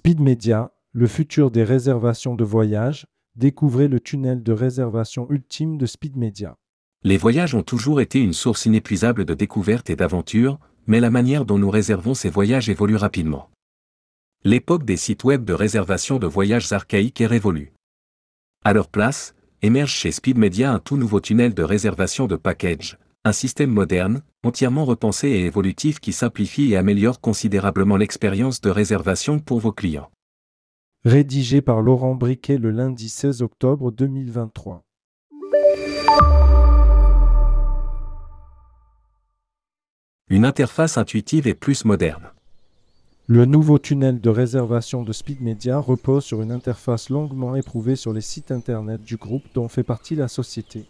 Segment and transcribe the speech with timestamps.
[0.00, 3.06] Speed Media, le futur des réservations de voyage,
[3.36, 6.56] découvrez le tunnel de réservation ultime de Speed Media.
[7.04, 11.44] Les voyages ont toujours été une source inépuisable de découvertes et d'aventures, mais la manière
[11.44, 13.50] dont nous réservons ces voyages évolue rapidement.
[14.42, 17.74] L'époque des sites web de réservation de voyages archaïques est révolue.
[18.64, 22.96] À leur place, émerge chez Speed Media un tout nouveau tunnel de réservation de package,
[23.24, 29.38] un système moderne, entièrement repensé et évolutif qui simplifie et améliore considérablement l'expérience de réservation
[29.38, 30.10] pour vos clients.
[31.04, 34.82] Rédigé par Laurent Briquet le lundi 16 octobre 2023.
[40.28, 42.30] Une interface intuitive et plus moderne.
[43.26, 48.12] Le nouveau tunnel de réservation de Speed Media repose sur une interface longuement éprouvée sur
[48.12, 50.86] les sites internet du groupe dont fait partie la société.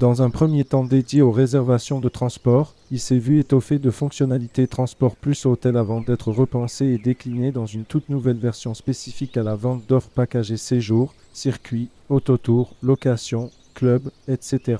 [0.00, 4.66] Dans un premier temps dédié aux réservations de transport, il s'est vu étoffé de fonctionnalités
[4.66, 9.42] transport plus hôtel avant d'être repensé et décliné dans une toute nouvelle version spécifique à
[9.42, 14.78] la vente d'offres packagées séjour, circuit, autotour, location, club, etc.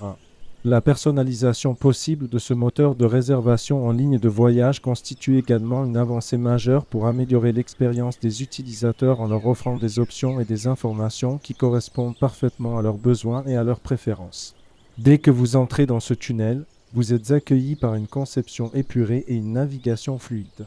[0.65, 5.99] La personnalisation possible de ce moteur de réservation en ligne de voyage constitue également une
[5.99, 11.37] avancée majeure pour améliorer l'expérience des utilisateurs en leur offrant des options et des informations
[11.37, 14.55] qui correspondent parfaitement à leurs besoins et à leurs préférences.
[15.03, 19.35] Dès que vous entrez dans ce tunnel, vous êtes accueilli par une conception épurée et
[19.35, 20.67] une navigation fluide.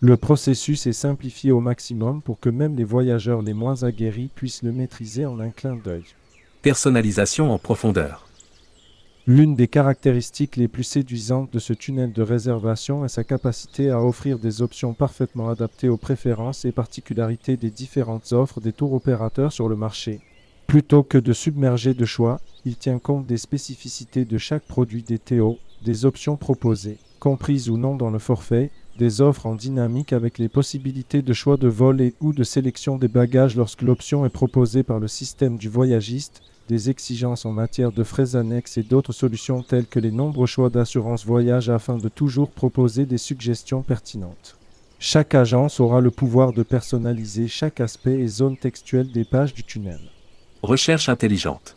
[0.00, 4.62] Le processus est simplifié au maximum pour que même les voyageurs les moins aguerris puissent
[4.62, 6.04] le maîtriser en un clin d'œil.
[6.62, 8.26] Personnalisation en profondeur.
[9.26, 14.00] L'une des caractéristiques les plus séduisantes de ce tunnel de réservation est sa capacité à
[14.00, 19.52] offrir des options parfaitement adaptées aux préférences et particularités des différentes offres des tours opérateurs
[19.52, 20.22] sur le marché.
[20.74, 25.20] Plutôt que de submerger de choix, il tient compte des spécificités de chaque produit des
[25.84, 30.48] des options proposées, comprises ou non dans le forfait, des offres en dynamique avec les
[30.48, 34.82] possibilités de choix de vol et ou de sélection des bagages lorsque l'option est proposée
[34.82, 39.62] par le système du voyagiste, des exigences en matière de frais annexes et d'autres solutions
[39.62, 44.56] telles que les nombreux choix d'assurance voyage afin de toujours proposer des suggestions pertinentes.
[44.98, 49.62] Chaque agence aura le pouvoir de personnaliser chaque aspect et zone textuelle des pages du
[49.62, 50.00] tunnel.
[50.64, 51.76] Recherche intelligente.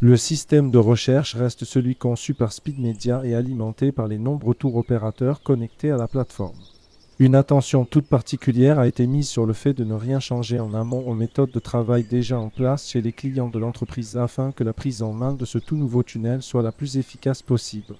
[0.00, 4.54] Le système de recherche reste celui conçu par Speed Media et alimenté par les nombreux
[4.54, 6.58] tours opérateurs connectés à la plateforme.
[7.18, 10.74] Une attention toute particulière a été mise sur le fait de ne rien changer en
[10.74, 14.62] amont aux méthodes de travail déjà en place chez les clients de l'entreprise afin que
[14.62, 17.96] la prise en main de ce tout nouveau tunnel soit la plus efficace possible.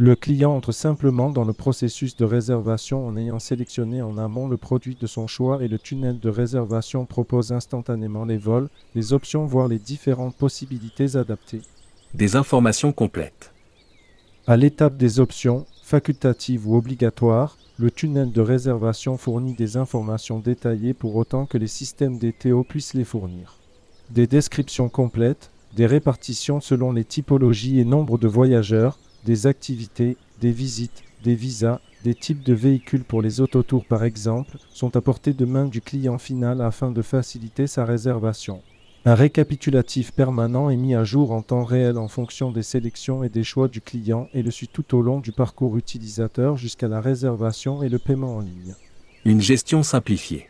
[0.00, 4.56] Le client entre simplement dans le processus de réservation en ayant sélectionné en amont le
[4.56, 9.44] produit de son choix et le tunnel de réservation propose instantanément les vols, les options
[9.44, 11.62] voire les différentes possibilités adaptées.
[12.14, 13.52] Des informations complètes.
[14.46, 20.94] À l'étape des options, facultatives ou obligatoires, le tunnel de réservation fournit des informations détaillées
[20.94, 23.56] pour autant que les systèmes DTO puissent les fournir.
[24.10, 30.52] Des descriptions complètes, des répartitions selon les typologies et nombres de voyageurs, des activités, des
[30.52, 35.44] visites, des visas, des types de véhicules pour les autotours par exemple, sont apportés de
[35.44, 38.62] main du client final afin de faciliter sa réservation.
[39.04, 43.28] Un récapitulatif permanent est mis à jour en temps réel en fonction des sélections et
[43.28, 47.00] des choix du client et le suit tout au long du parcours utilisateur jusqu'à la
[47.00, 48.74] réservation et le paiement en ligne.
[49.24, 50.48] Une gestion simplifiée.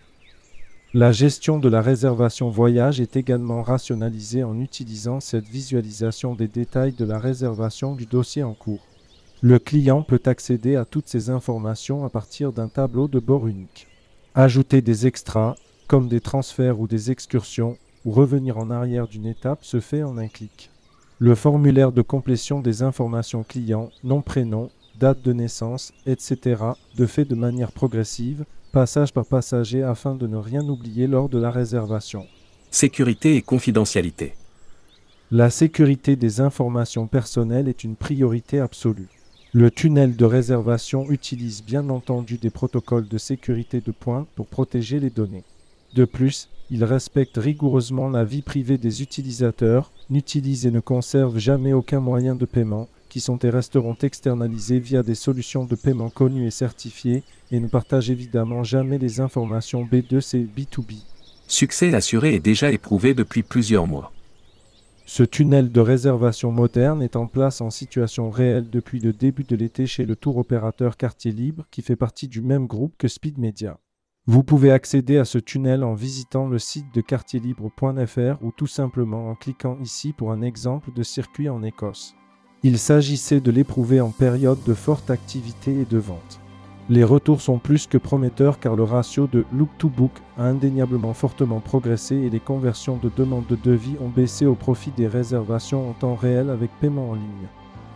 [0.94, 6.94] La gestion de la réservation voyage est également rationalisée en utilisant cette visualisation des détails
[6.94, 8.86] de la réservation du dossier en cours.
[9.42, 13.86] Le client peut accéder à toutes ces informations à partir d'un tableau de bord unique.
[14.34, 15.56] Ajouter des extras,
[15.88, 20.16] comme des transferts ou des excursions, ou revenir en arrière d'une étape se fait en
[20.16, 20.70] un clic.
[21.18, 26.62] Le formulaire de complétion des informations clients, nom, prénom, date de naissance, etc.,
[26.96, 31.38] de fait de manière progressive, passage par passager afin de ne rien oublier lors de
[31.38, 32.26] la réservation.
[32.70, 34.34] Sécurité et confidentialité.
[35.30, 39.08] La sécurité des informations personnelles est une priorité absolue.
[39.52, 45.00] Le tunnel de réservation utilise bien entendu des protocoles de sécurité de pointe pour protéger
[45.00, 45.44] les données.
[45.94, 51.72] De plus, il respecte rigoureusement la vie privée des utilisateurs, n'utilise et ne conserve jamais
[51.72, 56.46] aucun moyen de paiement, qui sont et resteront externalisés via des solutions de paiement connues
[56.46, 61.02] et certifiées, et ne partage évidemment jamais les informations B2C B2B.
[61.46, 64.12] Succès assuré et déjà éprouvé depuis plusieurs mois.
[65.06, 69.56] Ce tunnel de réservation moderne est en place en situation réelle depuis le début de
[69.56, 73.38] l'été chez le tour opérateur Quartier Libre qui fait partie du même groupe que Speed
[73.38, 73.78] Media.
[74.26, 79.30] Vous pouvez accéder à ce tunnel en visitant le site de quartierlibre.fr ou tout simplement
[79.30, 82.14] en cliquant ici pour un exemple de circuit en Écosse.
[82.64, 86.40] Il s'agissait de l'éprouver en période de forte activité et de vente.
[86.90, 91.14] Les retours sont plus que prometteurs car le ratio de look to book a indéniablement
[91.14, 95.88] fortement progressé et les conversions de demandes de devis ont baissé au profit des réservations
[95.88, 97.48] en temps réel avec paiement en ligne.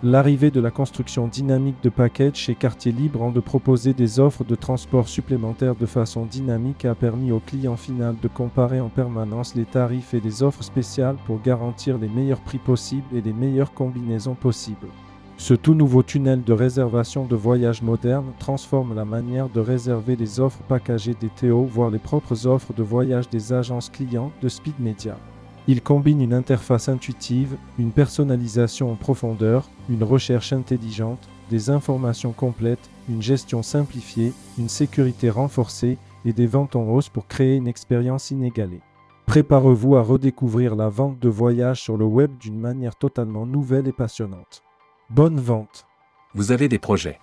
[0.05, 4.43] L'arrivée de la construction dynamique de packages chez Quartier Libre en de proposer des offres
[4.43, 9.55] de transport supplémentaires de façon dynamique a permis au client final de comparer en permanence
[9.55, 13.75] les tarifs et les offres spéciales pour garantir les meilleurs prix possibles et les meilleures
[13.75, 14.89] combinaisons possibles.
[15.37, 20.41] Ce tout nouveau tunnel de réservation de voyage moderne transforme la manière de réserver les
[20.41, 24.81] offres packagées des Théo, voire les propres offres de voyage des agences clients de Speed
[24.81, 25.17] Media.
[25.69, 32.91] Il combine une interface intuitive, une personnalisation en profondeur, une recherche intelligente, des informations complètes,
[33.09, 38.31] une gestion simplifiée, une sécurité renforcée et des ventes en hausse pour créer une expérience
[38.31, 38.81] inégalée.
[39.27, 43.93] Préparez-vous à redécouvrir la vente de voyage sur le web d'une manière totalement nouvelle et
[43.93, 44.63] passionnante.
[45.11, 45.87] Bonne vente
[46.35, 47.19] Vous avez des projets.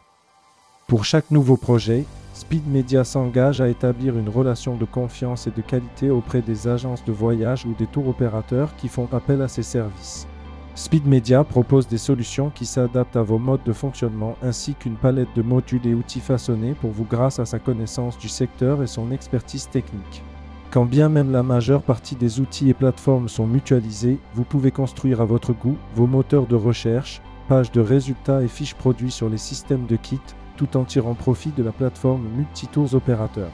[0.89, 2.03] Pour chaque nouveau projet,
[2.33, 7.05] Speed Media s'engage à établir une relation de confiance et de qualité auprès des agences
[7.05, 10.25] de voyage ou des tours opérateurs qui font appel à ses services.
[10.73, 15.29] Speed Media propose des solutions qui s'adaptent à vos modes de fonctionnement ainsi qu'une palette
[15.35, 19.11] de modules et outils façonnés pour vous grâce à sa connaissance du secteur et son
[19.11, 20.23] expertise technique.
[20.71, 25.21] Quand bien même la majeure partie des outils et plateformes sont mutualisés, vous pouvez construire
[25.21, 29.37] à votre goût vos moteurs de recherche, pages de résultats et fiches produits sur les
[29.37, 30.19] systèmes de kits
[30.59, 33.53] tout en tirant profit de la plateforme Multitours Opérateurs.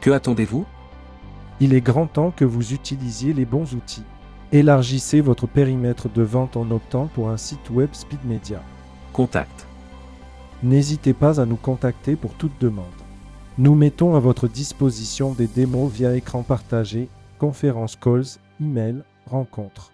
[0.00, 0.64] Que attendez-vous?
[1.58, 4.04] Il est grand temps que vous utilisiez les bons outils.
[4.52, 8.62] Élargissez votre périmètre de vente en optant pour un site web Speed Media.
[9.12, 9.66] Contact.
[10.62, 12.86] N'hésitez pas à nous contacter pour toute demande.
[13.58, 17.08] Nous mettons à votre disposition des démos via écran partagé,
[17.40, 19.90] conférences calls, email, rencontres.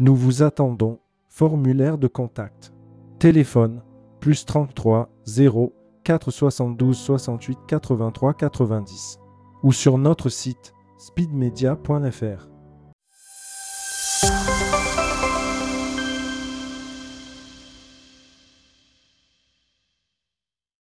[0.00, 0.98] Nous vous attendons.
[1.28, 2.72] Formulaire de contact.
[3.20, 3.82] Téléphone
[4.18, 5.72] plus 33 0
[6.04, 9.18] 472 68 83 90
[9.62, 12.51] ou sur notre site speedmedia.fr.